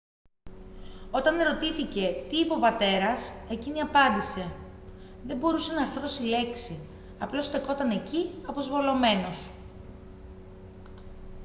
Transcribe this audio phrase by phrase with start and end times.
[1.11, 4.51] όταν ερωτήθηκε τι είπε ο πατέρας εκείνη απάντησε
[5.23, 6.87] «δεν μπορούσε να αρθρώσει λέξη-
[7.23, 9.49] απλώς στεκόταν εκεί αποσβολωμένος»